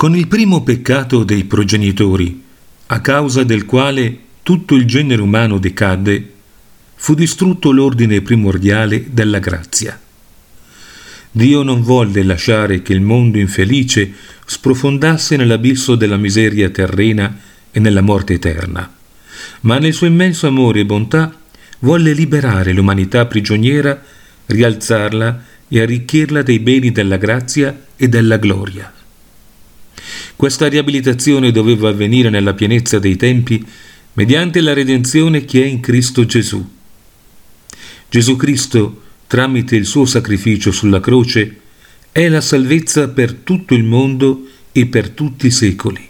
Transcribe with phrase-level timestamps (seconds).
[0.00, 2.42] Con il primo peccato dei progenitori,
[2.86, 6.32] a causa del quale tutto il genere umano decadde,
[6.94, 10.00] fu distrutto l'ordine primordiale della grazia.
[11.30, 14.10] Dio non volle lasciare che il mondo infelice
[14.46, 17.38] sprofondasse nell'abisso della miseria terrena
[17.70, 18.90] e nella morte eterna,
[19.60, 21.30] ma nel suo immenso amore e bontà
[21.80, 24.02] volle liberare l'umanità prigioniera,
[24.46, 28.94] rialzarla e arricchirla dei beni della grazia e della gloria.
[30.40, 33.62] Questa riabilitazione doveva avvenire nella pienezza dei tempi
[34.14, 36.66] mediante la redenzione che è in Cristo Gesù.
[38.08, 41.60] Gesù Cristo, tramite il suo sacrificio sulla croce,
[42.10, 46.08] è la salvezza per tutto il mondo e per tutti i secoli.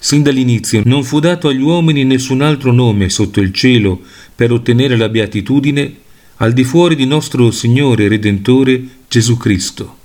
[0.00, 4.00] Sin dall'inizio non fu dato agli uomini nessun altro nome sotto il cielo
[4.34, 5.94] per ottenere la beatitudine
[6.36, 9.97] al di fuori di nostro Signore Redentore Gesù Cristo.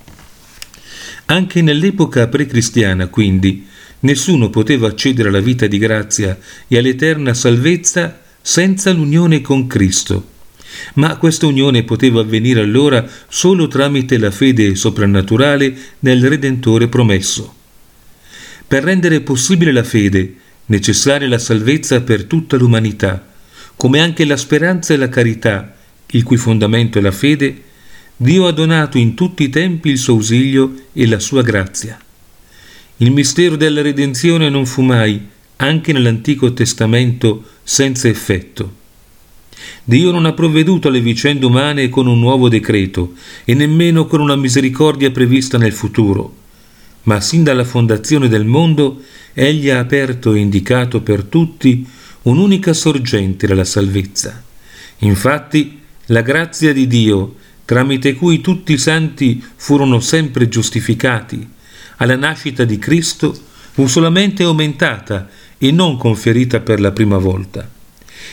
[1.25, 3.65] Anche nell'epoca precristiana, quindi,
[4.01, 10.31] nessuno poteva accedere alla vita di grazia e all'eterna salvezza senza l'unione con Cristo.
[10.95, 17.53] Ma questa unione poteva avvenire allora solo tramite la fede soprannaturale nel Redentore promesso.
[18.67, 23.31] Per rendere possibile la fede, necessaria la salvezza per tutta l'umanità,
[23.75, 25.75] come anche la speranza e la carità,
[26.07, 27.61] il cui fondamento è la fede,
[28.23, 31.99] Dio ha donato in tutti i tempi il suo ausilio e la sua grazia.
[32.97, 38.75] Il mistero della redenzione non fu mai, anche nell'Antico Testamento, senza effetto.
[39.83, 43.11] Dio non ha provveduto alle vicende umane con un nuovo decreto
[43.43, 46.33] e nemmeno con una misericordia prevista nel futuro,
[47.03, 49.01] ma sin dalla fondazione del mondo
[49.33, 51.85] egli ha aperto e indicato per tutti
[52.21, 54.41] un'unica sorgente della salvezza.
[54.99, 61.47] Infatti, la grazia di Dio, tramite cui tutti i santi furono sempre giustificati,
[61.97, 63.35] alla nascita di Cristo
[63.71, 67.69] fu solamente aumentata e non conferita per la prima volta.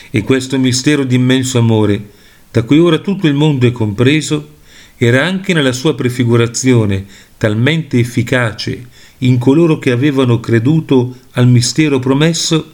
[0.09, 2.09] E questo mistero di immenso amore,
[2.51, 4.59] da cui ora tutto il mondo è compreso,
[4.97, 7.05] era anche nella sua prefigurazione
[7.37, 8.85] talmente efficace
[9.19, 12.73] in coloro che avevano creduto al mistero promesso,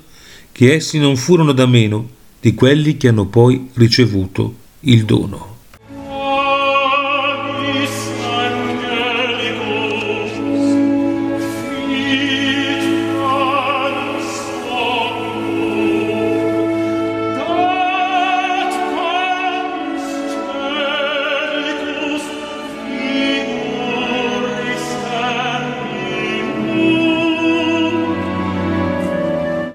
[0.52, 5.57] che essi non furono da meno di quelli che hanno poi ricevuto il dono.